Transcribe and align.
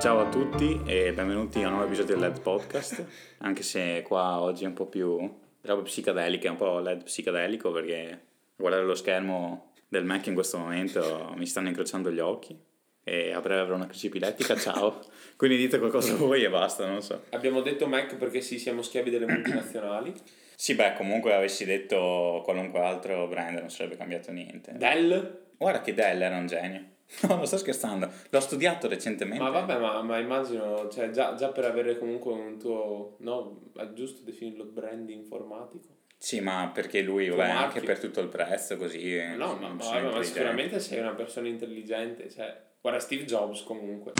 Ciao 0.00 0.20
a 0.20 0.30
tutti 0.30 0.80
e 0.86 1.12
benvenuti 1.12 1.62
a 1.62 1.66
un 1.66 1.74
nuovo 1.74 1.86
episodio 1.86 2.14
del 2.16 2.24
LED 2.24 2.40
Podcast, 2.40 3.04
anche 3.44 3.62
se 3.62 4.00
qua 4.02 4.40
oggi 4.40 4.64
è 4.64 4.66
un 4.66 4.72
po' 4.72 4.86
più 4.86 5.30
roba 5.60 5.82
psicadelica, 5.82 6.48
è 6.48 6.50
un 6.50 6.56
po' 6.56 6.78
LED 6.78 7.02
psicadelico 7.02 7.70
perché 7.70 8.18
guardare 8.56 8.84
lo 8.84 8.94
schermo 8.94 9.72
del 9.86 10.06
Mac 10.06 10.24
in 10.28 10.32
questo 10.32 10.56
momento 10.56 11.34
mi 11.36 11.44
stanno 11.44 11.68
incrociando 11.68 12.10
gli 12.10 12.18
occhi 12.18 12.58
e 13.04 13.32
a 13.32 13.42
breve 13.42 13.60
avrò 13.60 13.74
una 13.74 13.88
crisi 13.88 14.06
epilettica, 14.06 14.56
ciao. 14.56 15.00
Quindi 15.36 15.58
dite 15.58 15.78
qualcosa 15.78 16.14
voi 16.16 16.44
e 16.44 16.48
basta, 16.48 16.86
non 16.86 17.02
so. 17.02 17.24
Abbiamo 17.32 17.60
detto 17.60 17.86
Mac 17.86 18.16
perché 18.16 18.40
sì, 18.40 18.58
siamo 18.58 18.80
schiavi 18.80 19.10
delle 19.10 19.26
multinazionali. 19.26 20.14
Sì, 20.60 20.74
beh, 20.74 20.92
comunque 20.92 21.32
avessi 21.32 21.64
detto 21.64 22.42
qualunque 22.44 22.80
altro 22.80 23.26
brand 23.28 23.58
non 23.58 23.70
sarebbe 23.70 23.96
cambiato 23.96 24.30
niente. 24.30 24.72
Dell? 24.76 25.38
Guarda 25.56 25.80
che 25.80 25.94
Dell 25.94 26.20
era 26.20 26.36
un 26.36 26.46
genio. 26.46 26.84
No, 27.28 27.36
non 27.36 27.46
sto 27.46 27.58
scherzando, 27.58 28.08
l'ho 28.30 28.40
studiato 28.40 28.88
recentemente. 28.88 29.42
Ma 29.42 29.50
vabbè, 29.50 29.78
ma, 29.78 30.00
ma 30.02 30.18
immagino, 30.18 30.88
cioè 30.88 31.10
già, 31.10 31.34
già 31.34 31.48
per 31.48 31.64
avere 31.64 31.98
comunque 31.98 32.32
un 32.32 32.58
tuo, 32.58 33.16
no, 33.18 33.62
è 33.76 33.92
giusto 33.92 34.22
definirlo 34.22 34.64
brand 34.64 35.08
informatico? 35.10 35.98
Sì, 36.16 36.40
ma 36.40 36.70
perché 36.72 37.00
lui, 37.00 37.28
vabbè, 37.28 37.48
anche 37.48 37.80
per 37.80 37.98
tutto 37.98 38.20
il 38.20 38.28
prezzo, 38.28 38.76
così... 38.76 39.16
No, 39.36 39.56
ma, 39.56 39.68
vabbè, 39.68 40.02
ma 40.02 40.22
sicuramente 40.22 40.78
sei 40.78 41.00
una 41.00 41.14
persona 41.14 41.48
intelligente, 41.48 42.30
cioè, 42.30 42.62
guarda 42.80 43.00
Steve 43.00 43.24
Jobs 43.24 43.62
comunque. 43.62 44.12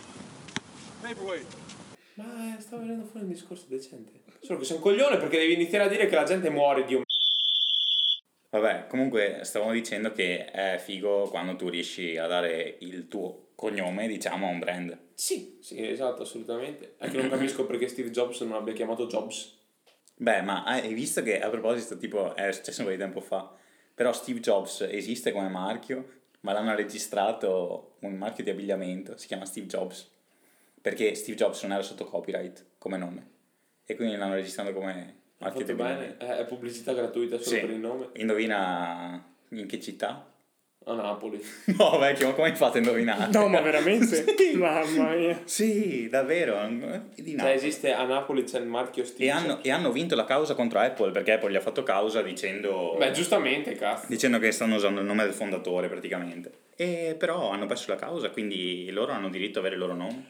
Ma 2.15 2.57
eh, 2.57 2.61
stavo 2.61 2.83
venendo 2.83 3.05
fuori 3.05 3.27
un 3.27 3.33
discorso 3.33 3.67
decente. 3.69 4.13
Solo 4.41 4.59
che 4.59 4.65
sei 4.65 4.77
un 4.77 4.83
coglione 4.83 5.17
perché 5.19 5.39
devi 5.39 5.55
iniziare 5.55 5.85
a 5.85 5.89
dire 5.89 6.07
che 6.07 6.15
la 6.15 6.25
gente 6.25 6.51
muore 6.51 6.85
di 6.85 6.95
un... 6.95 7.03
Vabbè, 8.51 8.89
comunque 8.89 9.41
stavamo 9.43 9.73
dicendo 9.73 10.11
che 10.13 10.45
è 10.45 10.77
figo 10.79 11.29
quando 11.29 11.55
tu 11.55 11.69
riesci 11.69 12.17
a 12.17 12.27
dare 12.27 12.79
il 12.81 13.07
tuo 13.07 13.51
cognome, 13.55 14.09
diciamo, 14.09 14.47
a 14.47 14.51
un 14.51 14.59
brand. 14.59 14.99
Sì, 15.15 15.59
sì, 15.61 15.87
esatto, 15.87 16.23
assolutamente. 16.23 16.95
Anche 16.99 17.17
non 17.17 17.29
capisco 17.29 17.65
perché 17.65 17.87
Steve 17.87 18.11
Jobs 18.11 18.41
non 18.41 18.55
abbia 18.55 18.73
chiamato 18.73 19.07
Jobs. 19.07 19.57
Beh, 20.17 20.43
ma 20.43 20.65
hai 20.65 20.93
visto 20.95 21.23
che 21.23 21.41
a 21.41 21.49
proposito, 21.49 21.97
tipo, 21.97 22.35
è 22.35 22.51
successo 22.53 22.81
un 22.81 22.87
po' 22.87 22.93
di 22.93 22.99
tempo 22.99 23.21
fa, 23.21 23.55
però 23.95 24.13
Steve 24.13 24.41
Jobs 24.41 24.81
esiste 24.81 25.31
come 25.31 25.49
marchio, 25.49 26.23
ma 26.41 26.53
l'hanno 26.53 26.75
registrato 26.75 27.97
un 28.01 28.15
marchio 28.15 28.43
di 28.43 28.51
abbigliamento, 28.51 29.17
si 29.17 29.27
chiama 29.29 29.45
Steve 29.45 29.67
Jobs, 29.67 30.11
perché 30.81 31.15
Steve 31.15 31.37
Jobs 31.37 31.63
non 31.63 31.73
era 31.73 31.83
sotto 31.83 32.05
copyright 32.05 32.67
come 32.79 32.97
nome, 32.97 33.31
e 33.85 33.95
quindi 33.95 34.17
l'hanno 34.17 34.35
registrato 34.35 34.73
come 34.73 35.20
Fatto 35.43 35.75
bene, 35.75 36.17
è 36.19 36.45
pubblicità 36.45 36.93
gratuita 36.93 37.39
solo 37.39 37.57
Sì. 37.57 37.61
per 37.63 37.71
il 37.71 37.79
nome. 37.79 38.09
Indovina 38.17 39.25
in 39.51 39.67
che 39.67 39.81
città? 39.81 40.27
A 40.85 40.95
Napoli. 40.95 41.43
No, 41.79 41.99
vecchio, 41.99 42.27
ma 42.29 42.33
come 42.35 42.55
fate 42.55 42.79
a 42.79 42.81
indovinare? 42.83 43.31
No, 43.33 43.49
ma 43.49 43.61
veramente? 43.61 44.25
Sì. 44.37 44.57
Mamma 44.57 45.15
mia. 45.15 45.41
Sì, 45.45 46.09
davvero. 46.11 46.69
Di 47.15 47.37
Cioè 47.39 47.51
esiste 47.53 47.93
a 47.95 48.05
Napoli 48.05 48.45
c'è 48.45 48.59
il 48.59 48.67
marchio 48.67 49.05
Steve 49.05 49.25
E 49.27 49.31
hanno, 49.31 49.63
e 49.63 49.71
hanno 49.71 49.93
vinto 49.93 50.15
la 50.15 50.25
causa 50.25 50.55
contro 50.55 50.79
Apple 50.81 51.11
perché 51.13 51.33
Apple 51.33 51.51
gli 51.53 51.57
ha 51.57 51.61
fatto 51.61 51.83
causa 51.83 52.21
dicendo, 52.21 52.97
Beh, 52.99 53.13
giustamente, 53.13 53.75
cazzo. 53.77 54.07
dicendo 54.09 54.39
che 54.39 54.51
stanno 54.53 54.75
usando 54.77 55.01
il 55.01 55.07
nome 55.07 55.25
del 55.25 55.33
fondatore 55.33 55.89
praticamente. 55.89 56.53
E 56.77 57.15
però 57.19 57.51
hanno 57.51 57.67
perso 57.67 57.91
la 57.91 57.97
causa, 57.97 58.29
quindi 58.31 58.91
loro 58.91 59.13
hanno 59.13 59.29
diritto 59.31 59.59
ad 59.59 59.65
avere 59.67 59.81
il 59.81 59.87
loro 59.87 59.95
nome. 59.95 60.29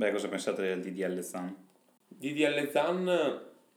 Beh, 0.00 0.12
cosa 0.12 0.28
pensate 0.28 0.62
del 0.62 0.80
DDL 0.80 1.20
Zan? 1.20 1.54
DDL 2.08 2.70
Zan, 2.70 3.40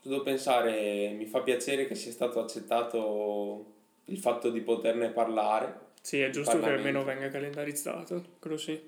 devo 0.00 0.22
pensare, 0.22 1.08
mi 1.10 1.26
fa 1.26 1.40
piacere 1.40 1.88
che 1.88 1.96
sia 1.96 2.12
stato 2.12 2.38
accettato 2.38 3.72
il 4.04 4.16
fatto 4.18 4.50
di 4.50 4.60
poterne 4.60 5.08
parlare. 5.08 5.86
Sì, 6.00 6.20
è 6.20 6.30
giusto 6.30 6.60
che 6.60 6.70
almeno 6.70 7.02
venga 7.02 7.28
calendarizzato, 7.30 8.22
quello 8.38 8.56
sì. 8.56 8.80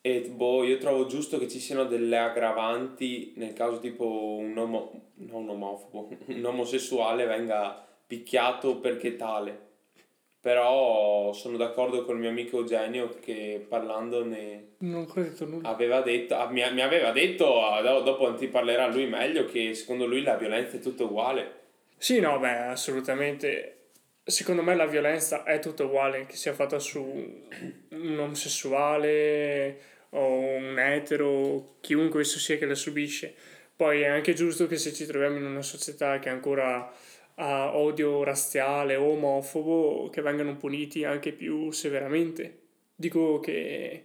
E 0.00 0.20
boh, 0.22 0.64
io 0.64 0.78
trovo 0.78 1.04
giusto 1.04 1.38
che 1.38 1.48
ci 1.48 1.60
siano 1.60 1.84
delle 1.84 2.16
aggravanti 2.16 3.34
nel 3.36 3.52
caso 3.52 3.78
tipo 3.78 4.36
un 4.38 4.56
omo, 4.56 5.10
non 5.16 5.42
un 5.42 5.48
omofobo, 5.50 6.16
un 6.32 6.42
omosessuale 6.42 7.26
venga 7.26 7.86
picchiato 8.06 8.78
perché 8.78 9.16
tale. 9.16 9.68
Però 10.40 11.32
sono 11.34 11.58
d'accordo 11.58 12.04
col 12.04 12.18
mio 12.18 12.30
amico 12.30 12.58
Eugenio 12.58 13.14
che 13.20 13.64
parlandone 13.68 14.76
detto 14.78 15.44
nulla. 15.46 15.68
aveva 15.68 16.00
detto, 16.00 16.34
ah, 16.36 16.48
mi, 16.48 16.62
mi 16.72 16.80
aveva 16.80 17.12
detto, 17.12 17.62
ah, 17.62 17.82
do- 17.82 18.00
dopo 18.00 18.34
ti 18.34 18.48
parlerà 18.48 18.86
lui 18.86 19.06
meglio, 19.06 19.44
che 19.44 19.74
secondo 19.74 20.06
lui 20.06 20.22
la 20.22 20.36
violenza 20.36 20.76
è 20.76 20.80
tutto 20.80 21.04
uguale. 21.04 21.58
Sì, 21.98 22.20
no, 22.20 22.38
beh, 22.38 22.68
assolutamente. 22.68 23.76
Secondo 24.22 24.62
me 24.62 24.74
la 24.74 24.86
violenza 24.86 25.42
è 25.44 25.58
tutta 25.58 25.84
uguale, 25.84 26.24
che 26.24 26.36
sia 26.36 26.54
fatta 26.54 26.78
su 26.78 27.02
un 27.02 28.18
omosessuale 28.18 29.78
o 30.10 30.38
un 30.38 30.78
etero, 30.78 31.76
chiunque 31.80 32.22
esso 32.22 32.38
sia 32.38 32.56
che 32.56 32.64
la 32.64 32.74
subisce. 32.74 33.34
Poi 33.76 34.02
è 34.02 34.06
anche 34.06 34.32
giusto 34.34 34.66
che 34.66 34.76
se 34.76 34.92
ci 34.92 35.04
troviamo 35.06 35.36
in 35.36 35.44
una 35.44 35.62
società 35.62 36.18
che 36.18 36.28
ancora 36.28 36.90
ha 37.40 37.74
odio 37.74 38.22
razziale 38.22 38.96
o 38.96 39.12
omofobo, 39.12 40.10
che 40.10 40.20
vengano 40.20 40.56
puniti 40.56 41.04
anche 41.04 41.32
più 41.32 41.70
severamente. 41.70 42.58
Dico 42.94 43.40
che, 43.40 44.04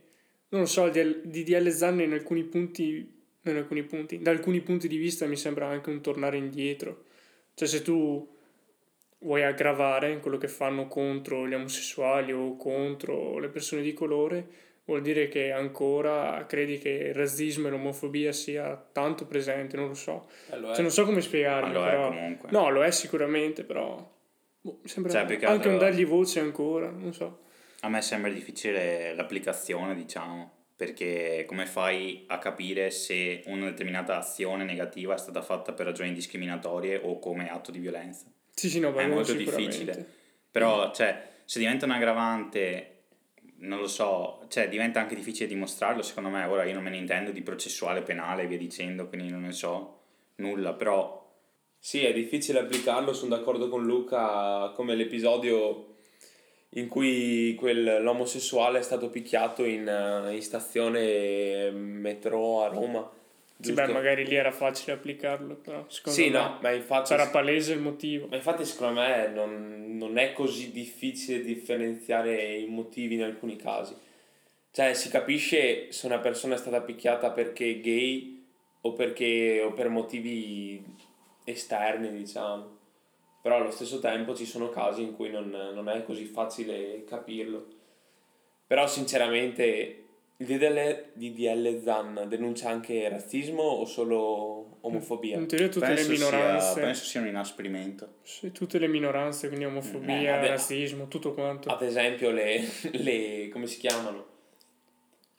non 0.49 0.61
lo 0.61 0.67
so, 0.67 0.85
il 0.85 1.21
DL 1.25 1.69
Zan 1.69 1.99
in 1.99 2.13
alcuni 2.13 2.43
punti, 2.43 3.13
in 3.41 3.55
alcuni 3.57 3.83
punti, 3.83 4.19
da 4.19 4.31
alcuni 4.31 4.61
punti 4.61 4.87
di 4.87 4.95
vista 4.95 5.25
mi 5.25 5.35
sembra 5.35 5.67
anche 5.67 5.89
un 5.89 6.01
tornare 6.01 6.37
indietro. 6.37 7.03
Cioè 7.53 7.67
se 7.67 7.81
tu 7.81 8.25
vuoi 9.19 9.43
aggravare 9.43 10.19
quello 10.19 10.37
che 10.37 10.47
fanno 10.47 10.87
contro 10.87 11.45
gli 11.47 11.53
omosessuali 11.53 12.31
o 12.31 12.55
contro 12.55 13.37
le 13.39 13.49
persone 13.49 13.81
di 13.81 13.93
colore, 13.93 14.47
vuol 14.85 15.01
dire 15.01 15.27
che 15.27 15.51
ancora 15.51 16.45
credi 16.47 16.77
che 16.77 16.89
il 16.89 17.13
razzismo 17.13 17.67
e 17.67 17.71
l'omofobia 17.71 18.31
sia 18.31 18.75
tanto 18.91 19.25
presente, 19.25 19.75
non 19.75 19.87
lo 19.87 19.93
so. 19.93 20.27
Quello 20.47 20.71
è. 20.71 20.73
Cioè 20.73 20.81
non 20.81 20.91
so 20.91 21.05
come 21.05 21.21
spiegarlo, 21.21 21.73
lo 21.73 21.85
è 21.85 21.89
però... 21.89 22.07
comunque. 22.07 22.49
No, 22.51 22.69
lo 22.69 22.83
è 22.83 22.91
sicuramente, 22.91 23.63
però... 23.63 24.11
boh, 24.61 24.79
sembra 24.83 25.11
Cioè, 25.11 25.21
anche 25.21 25.45
un 25.45 25.51
altro- 25.51 25.77
dargli 25.77 26.05
voce 26.05 26.39
ancora, 26.39 26.89
non 26.89 27.13
so. 27.13 27.39
A 27.81 27.89
me 27.89 28.01
sembra 28.01 28.31
difficile 28.31 29.13
l'applicazione, 29.13 29.95
diciamo, 29.95 30.51
perché 30.75 31.45
come 31.47 31.65
fai 31.65 32.25
a 32.27 32.37
capire 32.37 32.89
se 32.91 33.43
una 33.45 33.65
determinata 33.65 34.17
azione 34.17 34.63
negativa 34.63 35.13
è 35.13 35.17
stata 35.17 35.41
fatta 35.41 35.73
per 35.73 35.85
ragioni 35.85 36.13
discriminatorie 36.13 36.99
o 37.03 37.19
come 37.19 37.49
atto 37.49 37.71
di 37.71 37.79
violenza? 37.79 38.25
Sì, 38.51 38.69
sì, 38.69 38.79
no, 38.79 38.93
È 38.93 39.05
molto 39.05 39.33
difficile. 39.33 40.05
Però, 40.49 40.91
cioè, 40.93 41.33
se 41.43 41.59
diventa 41.59 41.85
un 41.85 41.91
aggravante, 41.91 42.94
non 43.59 43.79
lo 43.79 43.87
so, 43.87 44.45
cioè, 44.49 44.69
diventa 44.69 44.99
anche 44.99 45.15
difficile 45.15 45.47
dimostrarlo, 45.47 46.01
secondo 46.01 46.29
me. 46.29 46.43
Ora 46.45 46.63
io 46.65 46.73
non 46.73 46.83
me 46.83 46.89
ne 46.89 46.97
intendo 46.97 47.31
di 47.31 47.41
processuale, 47.41 48.01
penale 48.01 48.43
e 48.43 48.47
via 48.47 48.57
dicendo, 48.57 49.07
quindi 49.07 49.29
non 49.29 49.41
ne 49.41 49.51
so 49.51 49.99
nulla, 50.35 50.73
però 50.73 51.23
Sì, 51.79 52.03
è 52.03 52.11
difficile 52.13 52.59
applicarlo, 52.59 53.13
sono 53.13 53.35
d'accordo 53.35 53.69
con 53.69 53.85
Luca, 53.85 54.71
come 54.75 54.95
l'episodio 54.95 55.93
in 56.71 56.87
cui 56.87 57.55
l'omosessuale 58.01 58.79
è 58.79 58.81
stato 58.81 59.09
picchiato 59.09 59.63
in, 59.63 59.87
eh, 59.87 60.33
in 60.35 60.41
stazione 60.41 61.69
metro 61.71 62.63
a 62.63 62.67
Roma. 62.67 63.07
Sì, 63.59 63.71
beh, 63.71 63.87
magari 63.87 64.25
lì 64.25 64.35
era 64.35 64.51
facile 64.51 64.93
applicarlo, 64.93 65.55
però 65.55 65.85
secondo 65.87 66.19
Sì, 66.19 66.29
me 66.29 66.37
no, 66.37 66.57
ma 66.61 66.71
infatti, 66.71 67.07
sarà 67.07 67.27
palese 67.29 67.73
il 67.73 67.79
motivo. 67.79 68.27
ma 68.27 68.35
infatti 68.35 68.65
secondo 68.65 68.99
me 68.99 69.27
non, 69.29 69.97
non 69.97 70.17
è 70.17 70.33
così 70.33 70.71
difficile 70.71 71.41
differenziare 71.41 72.55
i 72.57 72.65
motivi 72.67 73.15
in 73.15 73.23
alcuni 73.23 73.55
casi. 73.55 73.95
Cioè 74.71 74.93
si 74.93 75.09
capisce 75.09 75.91
se 75.91 76.05
una 76.05 76.19
persona 76.19 76.55
è 76.55 76.57
stata 76.57 76.81
picchiata 76.81 77.31
perché 77.31 77.71
è 77.71 77.79
gay 77.79 78.45
o, 78.81 78.91
perché, 78.93 79.61
o 79.61 79.71
per 79.71 79.87
motivi 79.89 80.83
esterni, 81.45 82.11
diciamo. 82.11 82.73
Però 83.41 83.55
allo 83.55 83.71
stesso 83.71 83.99
tempo 83.99 84.35
ci 84.35 84.45
sono 84.45 84.69
casi 84.69 85.01
in 85.01 85.15
cui 85.15 85.29
non, 85.29 85.49
non 85.49 85.87
è 85.87 86.03
così 86.03 86.25
facile 86.25 87.03
capirlo. 87.05 87.67
Però 88.67 88.85
sinceramente 88.87 90.04
il 90.37 90.45
DDL, 90.45 91.11
DDL 91.13 91.81
Zan 91.81 92.25
denuncia 92.27 92.69
anche 92.69 93.07
razzismo 93.07 93.61
o 93.61 93.85
solo 93.85 94.77
omofobia? 94.81 95.37
In 95.37 95.47
teoria 95.47 95.69
tutte 95.69 95.85
penso 95.87 96.09
le 96.09 96.15
sia, 96.17 96.25
minoranze, 96.27 96.79
penso 96.81 97.03
sia 97.05 97.21
un 97.21 97.27
inasprimento. 97.27 98.15
sì, 98.23 98.51
tutte 98.51 98.77
le 98.77 98.87
minoranze, 98.87 99.47
quindi 99.47 99.65
omofobia, 99.65 100.41
Eh, 100.41 100.47
razzismo, 100.47 101.07
tutto 101.07 101.33
quanto. 101.33 101.69
Ad 101.69 101.81
esempio 101.81 102.31
le, 102.31 102.61
le 102.91 103.49
come 103.51 103.67
si 103.67 103.77
chiamano? 103.79 104.33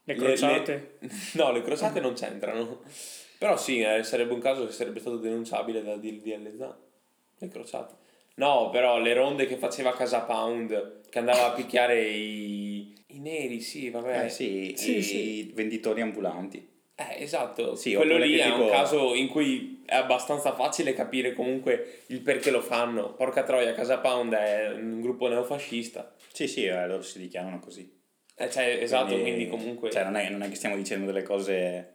le 0.04 0.14
le- 0.14 0.19
crociate. 0.20 0.98
No, 1.34 1.52
le 1.52 1.62
crociate 1.62 2.00
non 2.00 2.14
c'entrano. 2.14 2.81
Però 3.38 3.56
sì, 3.58 3.81
eh, 3.81 4.02
sarebbe 4.02 4.32
un 4.32 4.40
caso 4.40 4.64
che 4.64 4.72
sarebbe 4.72 5.00
stato 5.00 5.19
denunciabile 5.19 5.82
da 5.82 5.96
DDL 5.96 6.56
Zan. 6.56 6.75
Le 7.38 7.48
crociate. 7.48 7.94
No, 8.36 8.70
però 8.70 8.98
le 8.98 9.14
ronde 9.14 9.46
che 9.46 9.56
faceva 9.56 9.92
Casa 9.94 10.20
Pound, 10.20 11.00
che 11.08 11.18
andava 11.18 11.46
a 11.46 11.52
picchiare 11.52 12.02
i, 12.06 12.94
i 13.08 13.18
neri, 13.18 13.60
sì, 13.60 13.90
vabbè. 13.90 14.24
Eh 14.24 14.28
sì, 14.28 14.74
Sì, 14.76 14.96
i 14.98 15.02
sì. 15.02 15.52
venditori 15.54 16.00
ambulanti. 16.00 16.74
Eh, 16.98 17.22
esatto. 17.22 17.74
Sì, 17.74 17.94
Quello 17.94 18.16
lì 18.16 18.36
è 18.36 18.48
un 18.48 18.68
caso 18.68 19.14
in 19.14 19.28
cui 19.28 19.82
è 19.84 19.94
abbastanza 19.94 20.54
facile 20.54 20.94
capire 20.94 21.34
comunque 21.34 22.02
il 22.06 22.20
perché 22.20 22.50
lo 22.50 22.62
fanno. 22.62 23.14
Porca 23.14 23.42
troia, 23.42 23.74
Casa 23.74 23.98
Pound 23.98 24.32
è 24.32 24.70
un 24.70 25.00
gruppo 25.00 25.28
neofascista. 25.28 26.14
Sì, 26.32 26.48
sì, 26.48 26.64
eh, 26.64 26.86
loro 26.86 27.02
si 27.02 27.18
dichiarano 27.18 27.58
così. 27.58 27.90
Eh, 28.34 28.50
cioè, 28.50 28.78
esatto, 28.80 29.18
quindi, 29.18 29.46
comunque... 29.46 29.90
Cioè, 29.90 30.04
non 30.04 30.16
è, 30.16 30.28
non 30.28 30.42
è 30.42 30.48
che 30.48 30.56
stiamo 30.56 30.76
dicendo 30.76 31.06
delle 31.06 31.22
cose 31.22 31.94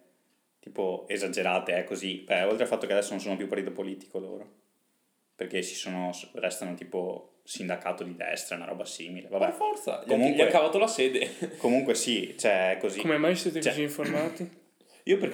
tipo 0.59 1.05
esagerate, 1.07 1.75
è 1.75 1.83
così. 1.83 2.23
Beh, 2.25 2.43
oltre 2.43 2.63
al 2.63 2.69
fatto 2.69 2.85
che 2.85 2.93
adesso 2.93 3.11
non 3.11 3.19
sono 3.19 3.35
più 3.37 3.47
partito 3.47 3.71
politico 3.71 4.19
loro. 4.19 4.60
Perché 5.41 5.63
si 5.63 5.73
sono, 5.73 6.11
restano 6.33 6.75
tipo 6.75 7.37
sindacato 7.43 8.03
di 8.03 8.15
destra, 8.15 8.57
una 8.57 8.65
roba 8.65 8.85
simile. 8.85 9.27
Vabbè, 9.27 9.45
Per 9.45 9.53
forza, 9.55 10.03
Comunque- 10.07 10.35
gli 10.45 10.47
ha 10.47 10.51
cavato 10.51 10.77
la 10.77 10.85
sede. 10.85 11.35
comunque 11.57 11.95
sì, 11.95 12.35
cioè 12.37 12.73
è 12.73 12.77
così. 12.77 12.99
Come 13.01 13.17
mai 13.17 13.35
siete 13.35 13.59
Cioè- 13.59 13.71
così 13.71 13.81
informati? 13.81 14.47
Io 15.05 15.17
perché... 15.17 15.33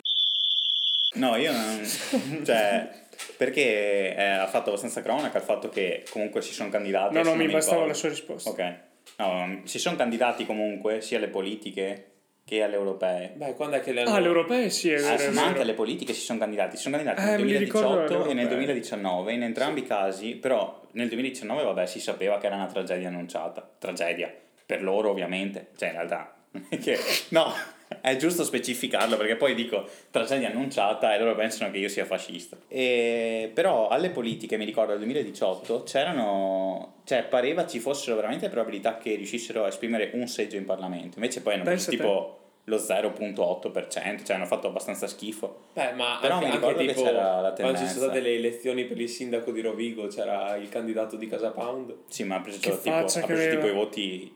No, 1.16 1.36
io 1.36 1.52
non... 1.52 1.82
cioè, 2.46 2.90
perché 3.36 4.16
eh, 4.16 4.24
ha 4.24 4.48
fatto 4.48 4.70
abbastanza 4.70 5.02
cronaca 5.02 5.40
il 5.40 5.44
fatto 5.44 5.68
che 5.68 6.06
comunque 6.10 6.42
si 6.42 6.54
sono 6.54 6.70
candidati... 6.70 7.14
No, 7.16 7.24
no, 7.24 7.36
mi 7.36 7.48
bastava 7.48 7.84
ricordo. 7.84 7.88
la 7.88 7.94
sua 7.94 8.08
risposta. 8.10 8.50
Ok. 8.50 8.76
No, 9.18 9.62
si 9.66 9.78
sono 9.78 9.98
candidati 9.98 10.46
comunque 10.46 11.02
sia 11.02 11.18
alle 11.18 11.28
politiche 11.28 12.12
che 12.48 12.64
alle 12.64 12.76
europee. 12.76 13.34
Beh, 13.36 13.56
quando 13.56 13.76
è 13.76 13.82
che 13.82 13.92
le 13.92 14.04
hanno... 14.04 14.14
Ah, 14.14 14.20
le 14.20 14.28
europee 14.28 14.70
sì, 14.70 14.90
è 14.90 14.96
Ah, 14.96 15.02
vero. 15.02 15.18
sì, 15.18 15.26
è 15.26 15.30
ma 15.32 15.44
anche 15.48 15.60
alle 15.62 15.74
politiche 15.74 16.14
si 16.14 16.22
sono 16.22 16.40
candidati. 16.40 16.78
Si 16.78 16.84
sono 16.84 16.96
candidati 16.96 17.22
Eh, 17.28 17.32
nel 17.32 17.40
me 17.42 17.46
li 17.52 17.58
ricordo 17.58 17.88
2018 17.90 18.14
e 18.30 18.34
nel 18.34 18.44
europee. 18.46 18.56
2019. 18.56 19.34
In 19.34 19.44
entrambi 19.44 19.80
i 19.82 19.86
casi, 19.86 20.36
però 20.36 20.82
nel 20.92 21.10
2019, 21.10 21.64
vabbè, 21.64 21.86
si 21.86 22.00
sapeva 22.00 22.38
che 22.38 22.46
era 22.46 22.56
una 22.56 22.68
tragedia 22.68 23.10
annunciata. 23.10 23.70
Tragedia. 23.78 24.34
Per 24.66 24.82
loro, 24.82 25.10
ovviamente. 25.10 25.68
Cioè, 25.76 25.90
in 25.90 25.96
realtà, 25.96 26.34
che... 26.82 26.98
No, 27.30 27.54
è 28.02 28.16
giusto 28.18 28.44
specificarlo 28.44 29.16
perché 29.16 29.36
poi 29.36 29.56
dico 29.56 29.88
tragedia 30.12 30.50
annunciata 30.50 31.14
e 31.14 31.20
loro 31.20 31.36
pensano 31.36 31.72
che 31.72 31.78
io 31.78 31.90
sia 31.90 32.06
fascista. 32.06 32.58
E, 32.68 33.50
però 33.54 33.88
alle 33.88 34.10
politiche, 34.10 34.58
mi 34.58 34.66
ricordo, 34.66 34.92
nel 34.92 35.00
2018 35.00 35.84
c'erano... 35.84 36.96
Cioè, 37.06 37.24
pareva 37.24 37.66
ci 37.66 37.80
fossero 37.80 38.18
veramente 38.18 38.50
probabilità 38.50 38.98
che 38.98 39.16
riuscissero 39.16 39.64
a 39.64 39.68
esprimere 39.68 40.12
un 40.14 40.28
seggio 40.28 40.58
in 40.58 40.66
Parlamento. 40.66 41.18
Invece 41.18 41.42
poi 41.42 41.54
hanno 41.54 41.64
preso 41.64 41.90
tipo 41.90 42.40
lo 42.66 42.78
0.8%, 42.78 44.26
cioè 44.26 44.36
hanno 44.36 44.46
fatto 44.46 44.68
abbastanza 44.68 45.08
schifo. 45.08 45.68
Beh, 45.74 45.94
ma 45.94 46.18
Però 46.20 46.34
anche, 46.36 46.48
mi 46.48 46.52
anche 46.52 46.66
ricordo 46.68 46.86
che 46.86 46.94
tipo, 46.94 47.04
c'era 47.04 47.40
la 47.40 47.54
quando 47.54 47.78
ci 47.78 47.86
sono 47.88 47.94
tendenza. 47.94 48.00
state 48.00 48.20
le 48.20 48.34
elezioni 48.36 48.84
per 48.84 49.00
il 49.00 49.10
sindaco 49.10 49.52
di 49.52 49.62
Rovigo, 49.62 50.08
c'era 50.08 50.56
il 50.58 50.68
candidato 50.68 51.16
di 51.16 51.28
Casa 51.28 51.52
Pound. 51.52 51.96
Sì, 52.08 52.26
ma 52.26 52.36
ha 52.36 52.42
preso, 52.42 52.60
Che 52.60 52.82
tipo, 52.82 52.96
ha 52.96 53.04
preso 53.04 53.50
tipo 53.50 53.68
i 53.68 53.72
voti 53.72 54.36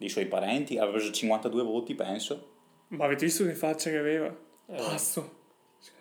dei 0.00 0.08
suoi 0.08 0.24
parenti, 0.24 0.78
aveva 0.78 0.96
preso 0.96 1.12
52 1.12 1.62
voti, 1.62 1.94
penso. 1.94 2.52
Ma 2.88 3.04
avete 3.04 3.26
visto 3.26 3.44
che 3.44 3.52
faccia 3.52 3.90
che 3.90 3.98
aveva? 3.98 4.34
Eh. 4.66 4.76
Pasto. 4.76 5.38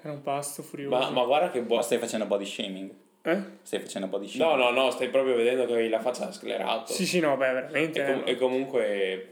Era 0.02 0.14
un 0.14 0.22
pasto 0.22 0.64
furioso. 0.64 0.98
Ma, 0.98 1.10
ma 1.10 1.26
guarda 1.26 1.52
che 1.52 1.60
Ma 1.60 1.66
buono. 1.66 1.82
stai 1.82 1.98
facendo 1.98 2.26
body 2.26 2.46
shaming? 2.46 2.92
Eh? 3.24 3.44
Stai 3.62 3.82
facendo 3.82 4.08
body 4.08 4.30
shaming? 4.30 4.50
No, 4.50 4.56
no, 4.56 4.72
no, 4.72 4.90
stai 4.92 5.10
proprio 5.10 5.36
vedendo 5.36 5.66
che 5.66 5.74
avevi 5.74 5.90
la 5.90 6.00
faccia 6.00 6.32
sclerato. 6.32 6.94
Sì, 6.94 7.06
sì, 7.06 7.20
no, 7.20 7.36
beh, 7.36 7.52
veramente. 7.52 8.02
E, 8.02 8.06
com- 8.06 8.24
eh. 8.26 8.32
e 8.32 8.38
comunque... 8.38 9.32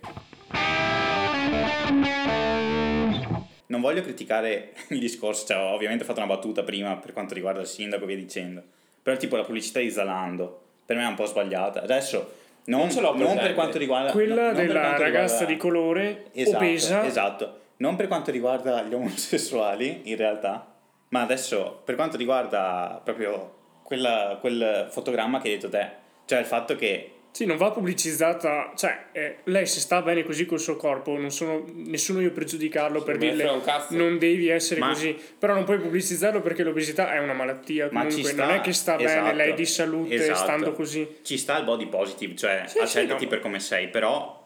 Non 3.68 3.80
voglio 3.80 4.02
criticare 4.02 4.74
il 4.90 5.00
discorso, 5.00 5.46
cioè 5.46 5.58
ovviamente 5.58 6.04
ho 6.04 6.06
fatto 6.06 6.20
una 6.20 6.34
battuta 6.34 6.64
prima 6.64 6.98
per 6.98 7.14
quanto 7.14 7.34
riguarda 7.34 7.62
il 7.62 7.68
sindaco 7.68 8.04
e 8.04 8.08
via 8.08 8.18
dicendo. 8.18 8.62
Però 9.02 9.16
tipo 9.16 9.38
la 9.38 9.44
pubblicità 9.44 9.80
di 9.80 9.90
Zalando, 9.90 10.62
per 10.86 10.98
me 10.98 11.04
è 11.04 11.08
un 11.08 11.16
po' 11.16 11.26
sbagliata. 11.26 11.82
Adesso, 11.82 12.32
non, 12.68 12.80
Non 12.82 12.90
ce 12.92 13.02
l'ho 13.02 13.16
non 13.16 13.36
per 13.38 13.54
quanto 13.54 13.78
riguarda... 13.78 14.12
Quella 14.12 14.52
no, 14.52 14.54
della 14.54 14.98
ragazza 14.98 15.06
riguarda- 15.06 15.46
di 15.46 15.58
colore 15.58 16.26
Esatto, 16.34 16.58
obesa. 16.64 17.06
esatto. 17.06 17.60
Non 17.78 17.96
per 17.96 18.08
quanto 18.08 18.32
riguarda 18.32 18.82
gli 18.84 18.94
omosessuali, 18.94 20.02
in 20.06 20.16
realtà, 20.16 20.74
ma 21.10 21.22
adesso 21.22 21.82
per 21.84 21.96
quanto 21.96 22.18
riguarda 22.18 23.00
proprio 23.04 23.56
quella- 23.84 24.38
quel 24.40 24.88
fotogramma 24.90 25.40
che 25.40 25.48
hai 25.50 25.54
detto 25.56 25.70
te, 25.70 25.90
cioè 26.26 26.40
il 26.40 26.46
fatto 26.46 26.76
che 26.76 27.12
Sì, 27.38 27.46
non 27.46 27.58
va 27.58 27.70
pubblicizzata. 27.70 28.72
Cioè, 28.76 29.06
eh, 29.12 29.36
lei 29.44 29.68
se 29.68 29.80
sta 29.80 30.02
bene 30.02 30.24
così 30.24 30.48
col 30.48 30.60
suo 30.60 30.76
corpo, 30.76 31.16
non 31.20 31.30
sono 31.30 31.66
nessuno 31.72 32.20
io 32.20 32.32
per 32.32 32.46
giudicarlo, 32.46 33.04
per 33.04 33.18
dirle 33.18 33.62
non 33.90 34.18
devi 34.18 34.48
essere 34.48 34.80
Ma- 34.80 34.88
così. 34.88 35.16
Però 35.38 35.54
non 35.54 35.64
puoi 35.64 35.78
pubblicizzarlo 35.78 36.42
perché 36.42 36.64
l'obesità 36.64 37.14
è 37.14 37.20
una 37.20 37.34
malattia. 37.34 37.90
Ma 37.92 38.06
Comunque, 38.08 38.32
sta, 38.32 38.44
non 38.44 38.56
è 38.56 38.62
che 38.62 38.74
sta 38.74 38.96
bene 38.96 39.10
esatto, 39.12 39.36
lei 39.36 39.54
di 39.54 39.66
salute 39.68 40.16
esatto. 40.16 40.36
stando 40.40 40.72
così. 40.72 41.18
ci 41.22 41.38
sta 41.38 41.60
il 41.60 41.64
body 41.66 41.86
positive, 41.86 42.36
cioè 42.36 42.64
Sì, 42.66 42.72
sì, 42.72 42.80
accettati 42.80 43.26
no. 43.26 43.30
per 43.30 43.40
come 43.42 43.60
sei, 43.60 43.90
però 43.90 44.44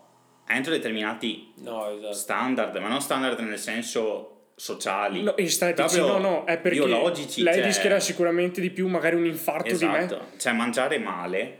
entro 0.49 0.73
determinati 0.73 1.53
No, 1.59 1.95
esatto. 1.95 2.11
standard, 2.11 2.75
ma 2.75 2.89
non 2.89 2.99
standard 2.99 3.39
nel 3.39 3.57
senso 3.57 4.47
sociali. 4.53 5.23
No, 5.23 5.37
estetici, 5.37 5.97
no, 6.01 6.17
no, 6.17 6.43
è 6.43 6.57
perché 6.57 6.79
biologici, 6.79 7.41
lei 7.41 7.53
cioè- 7.53 7.63
rischierà 7.63 8.01
sicuramente 8.01 8.59
di 8.59 8.69
più 8.69 8.89
magari 8.89 9.15
un 9.15 9.25
infarto 9.25 9.77
di 9.77 9.85
me. 9.85 9.97
Esatto, 10.03 10.25
cioè 10.37 10.51
mangiare 10.51 10.99
male 10.99 11.57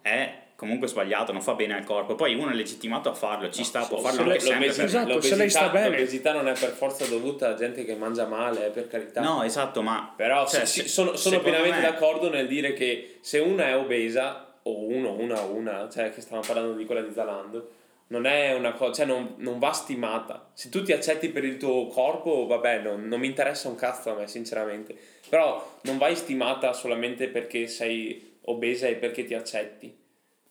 è 0.00 0.39
comunque 0.60 0.88
sbagliato, 0.88 1.32
non 1.32 1.40
fa 1.40 1.54
bene 1.54 1.74
al 1.74 1.84
corpo. 1.84 2.14
Poi 2.14 2.34
uno 2.34 2.50
è 2.50 2.54
legittimato 2.54 3.08
a 3.08 3.14
farlo, 3.14 3.48
ci 3.50 3.64
sta, 3.64 3.86
può 3.86 3.96
Se- 3.96 4.02
farlo 4.02 4.18
se 4.18 4.22
anche 4.28 4.40
sempre. 4.40 4.58
l'obesità- 4.58 4.84
Esatto, 4.84 5.20
se 5.22 5.36
lei 5.36 5.48
sta 5.48 5.60
l'obesità- 5.62 5.68
bene. 5.70 5.96
L'obesità 5.98 6.32
non 6.34 6.48
è 6.48 6.52
per 6.52 6.68
forza 6.70 7.06
dovuta 7.06 7.48
a 7.48 7.54
gente 7.54 7.84
che 7.86 7.94
mangia 7.94 8.26
male, 8.26 8.66
eh, 8.66 8.68
per 8.68 8.86
carità. 8.88 9.22
No, 9.22 9.42
esatto, 9.42 9.80
ma 9.80 10.12
Però 10.14 10.46
cioè, 10.46 10.66
sì, 10.66 10.82
se- 10.82 10.88
sono, 10.88 11.16
sono 11.16 11.40
pienamente 11.40 11.78
me- 11.80 11.82
d'accordo 11.86 12.28
nel 12.28 12.46
dire 12.46 12.74
che 12.74 13.16
se 13.22 13.38
una 13.38 13.68
è 13.68 13.76
obesa, 13.76 14.52
o 14.64 14.84
uno, 14.84 15.14
una 15.14 15.40
una, 15.40 15.88
cioè 15.90 16.12
che 16.12 16.20
stavamo 16.20 16.46
parlando 16.46 16.74
di 16.74 16.84
quella 16.84 17.00
di 17.00 17.12
Zalando, 17.14 17.70
non 18.08 18.26
è 18.26 18.52
una 18.52 18.72
cosa, 18.72 18.92
cioè 18.92 19.06
non, 19.06 19.36
non 19.38 19.58
va 19.58 19.72
stimata. 19.72 20.50
Se 20.52 20.68
tu 20.68 20.82
ti 20.82 20.92
accetti 20.92 21.30
per 21.30 21.44
il 21.44 21.56
tuo 21.56 21.86
corpo, 21.86 22.44
vabbè, 22.46 22.80
non, 22.80 23.08
non 23.08 23.18
mi 23.20 23.28
interessa 23.28 23.68
un 23.68 23.76
cazzo 23.76 24.10
a 24.10 24.14
me, 24.14 24.26
sinceramente. 24.28 24.94
Però 25.28 25.78
non 25.84 25.96
vai 25.96 26.14
stimata 26.16 26.72
solamente 26.74 27.28
perché 27.28 27.66
sei 27.68 28.36
obesa 28.46 28.86
e 28.88 28.96
perché 28.96 29.24
ti 29.24 29.32
accetti. 29.32 29.96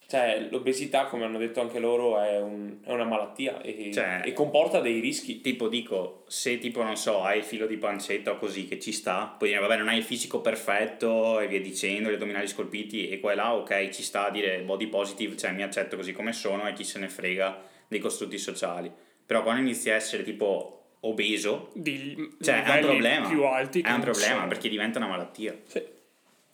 Cioè, 0.09 0.47
l'obesità, 0.49 1.05
come 1.05 1.25
hanno 1.25 1.37
detto 1.37 1.61
anche 1.61 1.77
loro, 1.77 2.19
è, 2.19 2.41
un- 2.41 2.79
è 2.83 2.91
una 2.91 3.03
malattia 3.03 3.61
e, 3.61 3.91
Cioè- 3.93 4.21
e 4.25 4.33
comporta 4.33 4.79
dei 4.79 4.99
rischi. 4.99 5.39
Tipo 5.39 5.67
dico, 5.67 6.23
se 6.27 6.57
tipo 6.57 6.81
non 6.81 6.95
so, 6.97 7.21
hai 7.21 7.37
il 7.37 7.43
filo 7.43 7.67
di 7.67 7.77
pancetta 7.77 8.33
così 8.33 8.67
che 8.67 8.79
ci 8.79 8.91
sta, 8.91 9.35
puoi 9.37 9.49
dire 9.51 9.61
vabbè 9.61 9.77
non 9.77 9.87
hai 9.87 9.97
il 9.97 10.03
fisico 10.03 10.41
perfetto 10.41 11.39
e 11.39 11.47
via 11.47 11.61
dicendo, 11.61 12.09
gli 12.09 12.15
addominali 12.15 12.47
scolpiti 12.47 13.07
e 13.07 13.19
qua 13.19 13.33
e 13.33 13.35
là, 13.35 13.53
ok, 13.55 13.89
ci 13.89 14.01
sta 14.01 14.25
a 14.25 14.31
dire 14.31 14.61
body 14.61 14.87
positive, 14.87 15.37
cioè 15.37 15.51
mi 15.51 15.61
accetto 15.61 15.95
così 15.95 16.11
come 16.11 16.33
sono 16.33 16.67
e 16.67 16.73
chi 16.73 16.83
se 16.83 16.97
ne 16.97 17.07
frega 17.07 17.61
dei 17.87 17.99
costrutti 17.99 18.39
sociali. 18.39 18.91
Però 19.23 19.43
quando 19.43 19.61
inizi 19.61 19.91
a 19.91 19.93
essere 19.95 20.23
tipo 20.23 20.95
obeso, 21.01 21.69
Di 21.75 22.15
cioè 22.41 22.63
è 22.63 22.73
un 22.79 22.81
problema. 22.87 23.27
più 23.29 23.43
alti. 23.43 23.81
È 23.81 23.91
un 23.91 24.01
problema 24.01 24.35
sono. 24.37 24.47
perché 24.47 24.69
diventa 24.69 24.97
una 24.97 25.07
malattia. 25.07 25.55
Sì. 25.65 25.83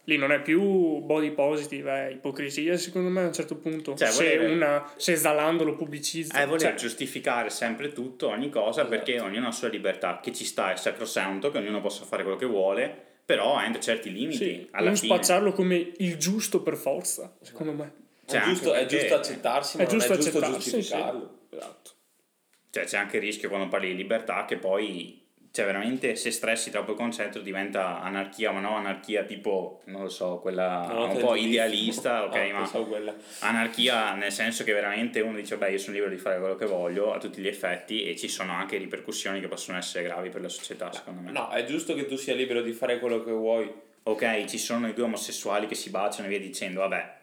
Lì 0.08 0.18
non 0.18 0.32
è 0.32 0.42
più 0.42 1.00
body 1.00 1.32
positive, 1.32 1.92
è 1.92 2.12
ipocrisia 2.12 2.78
secondo 2.78 3.10
me 3.10 3.24
a 3.24 3.26
un 3.28 3.34
certo 3.34 3.56
punto. 3.58 3.96
Cioè, 3.96 4.10
se, 4.10 4.38
volere- 4.38 4.54
una, 4.54 4.92
se 4.98 5.16
Zalando 5.16 5.64
lo 5.64 5.76
pubblicizza. 5.76 6.40
È 6.40 6.46
voler 6.46 6.62
cioè, 6.62 6.74
giustificare 6.76 7.50
sempre 7.50 7.92
tutto, 7.92 8.30
ogni 8.30 8.50
cosa, 8.50 8.82
Esatto. 8.82 8.90
perché 8.90 9.20
ognuno 9.20 9.46
ha 9.46 9.50
la 9.50 9.52
sua 9.52 9.68
libertà, 9.68 10.20
che 10.22 10.32
ci 10.32 10.46
sta 10.46 10.72
è 10.74 10.76
sacrosanto, 10.78 11.50
che 11.50 11.58
ognuno 11.58 11.82
possa 11.82 12.06
fare 12.06 12.22
quello 12.22 12.38
che 12.38 12.46
vuole, 12.46 12.96
però 13.26 13.60
entro 13.62 13.82
certi 13.82 14.12
limiti. 14.12 14.38
sì, 14.38 14.68
alla 14.72 14.90
non 14.90 14.96
fine. 14.96 15.14
spacciarlo 15.14 15.52
come 15.54 15.94
il 15.98 16.18
giusto 16.18 16.62
per 16.62 16.76
forza, 16.76 17.36
secondo 17.42 17.74
me. 17.74 17.94
Cioè, 18.28 18.42
è, 18.42 18.44
giusto, 18.44 18.74
anche 18.74 18.84
è 18.84 18.86
giusto 18.86 19.16
accettarsi, 19.16 19.78
ma 19.78 19.84
È 19.84 19.88
giusto 19.88 20.10
non 20.10 20.18
è 20.18 20.22
giusto 20.22 20.38
accettarsi, 20.38 20.70
sì. 20.70 20.76
giustificarlo. 20.78 21.38
Esatto. 21.50 21.92
Cioè, 22.70 22.84
c'è 22.84 22.98
anche 22.98 23.16
il 23.18 23.24
rischio 23.24 23.50
quando 23.50 23.68
parli 23.68 23.88
di 23.88 23.96
libertà 23.96 24.46
che 24.46 24.58
poi, 24.58 25.25
cioè, 25.56 25.64
veramente 25.66 26.18
se 26.18 26.32
stressi 26.32 26.70
troppo 26.70 26.92
il 26.92 26.98
concetto 26.98 27.40
diventa 27.40 28.02
anarchia, 28.02 28.52
ma 28.52 28.60
no 28.60 28.76
anarchia 28.76 29.24
tipo, 29.24 29.80
non 29.86 30.02
lo 30.02 30.10
so, 30.10 30.40
quella 30.40 30.86
No, 30.92 31.06
un 31.10 31.18
po' 31.18 31.36
idealista, 31.36 32.26
ok, 32.26 32.36
Ah, 32.36 32.60
ma 32.60 32.68
quella. 32.86 33.16
anarchia 33.40 34.14
nel 34.16 34.34
senso 34.34 34.66
che 34.66 34.74
veramente 34.74 35.22
uno 35.22 35.38
dice, 35.38 35.56
beh, 35.56 35.72
io 35.72 35.78
sono 35.78 35.94
libero 35.94 36.12
di 36.12 36.18
fare 36.20 36.40
quello 36.40 36.56
che 36.56 36.66
voglio 36.66 37.14
a 37.14 37.20
tutti 37.20 37.40
gli 37.40 37.48
effetti 37.48 38.04
e 38.04 38.18
ci 38.18 38.28
sono 38.28 38.52
anche 38.52 38.76
ripercussioni 38.78 39.40
che 39.40 39.48
possono 39.48 39.78
essere 39.78 40.04
gravi 40.04 40.28
per 40.30 40.42
la 40.42 40.50
società, 40.50 40.92
secondo 40.92 41.22
me. 41.22 41.32
No, 41.32 41.50
è 41.50 41.64
giusto 41.64 41.94
che 41.96 42.06
tu 42.06 42.18
sia 42.18 42.34
libero 42.36 42.62
di 42.62 42.74
fare 42.74 43.00
quello 43.00 43.24
che 43.24 43.32
vuoi. 43.32 43.72
Ok, 44.04 44.44
ci 44.46 44.58
sono 44.58 44.88
i 44.90 44.94
due 44.94 45.06
omosessuali 45.06 45.68
che 45.68 45.76
si 45.76 45.90
baciano 45.90 46.28
e 46.28 46.30
via 46.30 46.40
dicendo, 46.40 46.82
vabbè, 46.82 47.14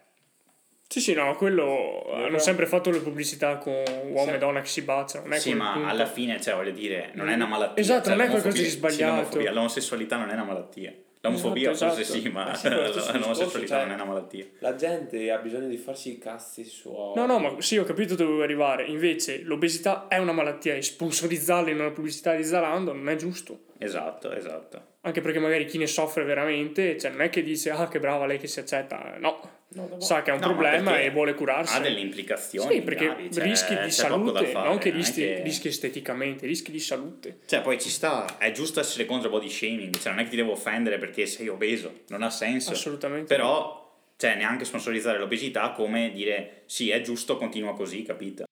Sì, 0.93 0.99
sì, 1.01 1.13
no, 1.13 1.33
quello 1.35 2.03
hanno 2.11 2.21
Quello- 2.21 2.37
sempre 2.37 2.67
fatto 2.67 2.91
le 2.91 2.99
pubblicità 2.99 3.57
con 3.57 3.73
uomo 4.11 4.27
Sì. 4.29 4.35
e 4.35 4.37
donna 4.37 4.61
che 4.61 4.67
si 4.67 4.83
baciano. 4.83 5.23
Non 5.23 5.33
è 5.33 5.39
sì, 5.39 5.55
ma 5.55 5.71
punto. 5.71 5.87
alla 5.87 6.05
fine, 6.05 6.39
cioè, 6.39 6.53
voglio 6.53 6.69
dire, 6.69 7.09
non 7.15 7.29
è 7.29 7.33
una 7.33 7.47
malattia. 7.47 7.81
Esatto, 7.81 8.09
cioè, 8.09 8.15
non 8.15 8.25
è 8.27 8.29
qualcosa 8.29 8.55
di 8.55 8.63
sì, 8.65 8.69
sbagliato. 8.69 9.15
l'omofobia- 9.15 9.51
l'omosessualità 9.53 10.17
non 10.17 10.29
è 10.29 10.33
una 10.33 10.43
malattia. 10.43 10.93
L'omofobia 11.21 11.71
Esatto, 11.71 11.93
forse 11.95 12.01
esatto. 12.03 12.19
sì, 12.19 12.29
ma 12.29 12.53
sì, 12.53 12.69
l'omosessualità 13.17 13.75
cioè- 13.77 13.83
non 13.85 13.91
è 13.91 13.95
una 13.95 14.05
malattia. 14.05 14.45
La 14.59 14.75
gente 14.75 15.31
ha 15.31 15.37
bisogno 15.39 15.67
di 15.67 15.77
farsi 15.77 16.11
i 16.11 16.17
cazzi 16.19 16.63
suoi. 16.63 17.15
No, 17.15 17.25
no, 17.25 17.39
ma 17.39 17.55
sì, 17.59 17.79
ho 17.79 17.83
capito 17.85 18.13
dove 18.13 18.31
vuoi 18.33 18.43
arrivare. 18.43 18.85
Invece, 18.85 19.41
l'obesità 19.41 20.05
è 20.07 20.19
una 20.19 20.31
malattia 20.31 20.75
e 20.75 20.83
sponsorizzarla 20.83 21.71
in 21.71 21.79
una 21.79 21.89
pubblicità 21.89 22.35
di 22.35 22.43
Zalando 22.43 22.93
non 22.93 23.09
è 23.09 23.15
giusto. 23.15 23.61
Esatto, 23.79 24.31
esatto. 24.31 24.91
Anche 25.05 25.19
perché 25.21 25.39
magari 25.39 25.65
chi 25.65 25.77
ne 25.77 25.87
soffre 25.87 26.23
veramente, 26.23 26.97
cioè 26.97 27.11
non 27.11 27.21
è 27.21 27.29
che 27.29 27.43
dice 27.43 27.71
ah 27.71 27.87
che 27.89 27.99
brava 27.99 28.25
lei 28.25 28.37
che 28.39 28.47
si 28.47 28.59
accetta, 28.59 29.15
no, 29.19 29.61
No, 29.75 29.87
no, 29.89 29.99
sa 29.99 30.21
che 30.21 30.29
ha 30.31 30.35
un 30.35 30.39
No, 30.39 30.47
ma 30.47 30.53
problema 30.53 30.99
e 30.99 31.09
vuole 31.09 31.33
curarsi. 31.33 31.75
Ha 31.75 31.79
delle 31.79 31.99
implicazioni 31.99 32.75
Sì, 32.75 32.81
perché 32.81 33.05
gravi, 33.05 33.33
cioè, 33.33 33.43
rischi 33.43 33.77
di 33.79 33.89
salute, 33.91 34.45
fare, 34.45 34.67
non 34.69 34.77
che 34.77 34.91
rischi, 34.91 35.21
che- 35.21 35.41
rischi 35.43 35.67
esteticamente, 35.67 36.45
rischi 36.45 36.71
di 36.71 36.79
salute. 36.79 37.39
Cioè, 37.45 37.61
poi 37.61 37.79
ci 37.81 37.89
sta, 37.89 38.37
è 38.37 38.51
giusto 38.51 38.79
essere 38.79 39.05
contro 39.05 39.29
body 39.29 39.49
shaming, 39.49 39.97
cioè 39.97 40.11
non 40.11 40.19
è 40.21 40.23
che 40.25 40.29
ti 40.29 40.35
devo 40.35 40.51
offendere 40.51 40.97
perché 40.99 41.25
sei 41.25 41.47
obeso, 41.47 42.01
non 42.09 42.21
ha 42.21 42.29
senso. 42.29 42.71
Assolutamente. 42.71 43.33
Però, 43.33 43.97
cioè, 44.15 44.35
neanche 44.35 44.63
sponsorizzare 44.63 45.17
l'obesità 45.17 45.71
come 45.71 46.11
dire 46.13 46.61
sì, 46.67 46.91
è 46.91 47.01
giusto, 47.01 47.35
continua 47.37 47.73
così, 47.73 48.03
capito? 48.03 48.45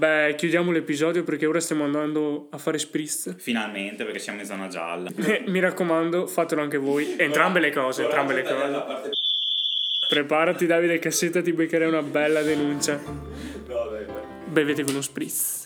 Beh, 0.00 0.34
chiudiamo 0.34 0.72
l'episodio 0.72 1.24
perché 1.24 1.44
ora 1.44 1.60
stiamo 1.60 1.84
andando 1.84 2.46
a 2.52 2.56
fare 2.56 2.78
spritz. 2.78 3.36
Finalmente, 3.36 4.04
perché 4.04 4.18
siamo 4.18 4.40
in 4.40 4.46
zona 4.46 4.66
gialla. 4.66 5.10
Mi 5.44 5.60
raccomando, 5.60 6.26
fatelo 6.26 6.62
anche 6.62 6.78
voi. 6.78 7.16
Entrambe 7.18 7.60
le 7.60 7.70
cose, 7.70 8.04
entrambe 8.04 8.32
le 8.32 8.42
cose. 8.42 9.10
Preparati 10.08 10.64
Davide 10.64 10.98
Cassetta, 10.98 11.42
ti 11.42 11.52
beccherai 11.52 11.86
una 11.86 12.00
bella 12.00 12.40
denuncia. 12.40 12.98
No, 12.98 13.88
dai, 13.90 14.06
dai. 14.06 14.14
Bevetevi 14.46 14.90
uno 14.90 15.02
spritz. 15.02 15.59